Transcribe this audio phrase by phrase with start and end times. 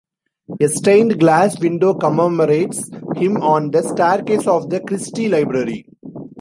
[0.59, 5.85] A stained glass window commemorates him on the staircase of the Christie Library.